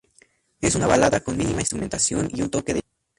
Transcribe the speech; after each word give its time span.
Es 0.61 0.73
una 0.73 0.87
balada 0.87 1.19
con 1.19 1.37
mínima 1.37 1.59
instrumentación 1.59 2.27
y 2.33 2.41
un 2.41 2.49
toque 2.49 2.73
de 2.73 2.79
jazz. 2.81 2.91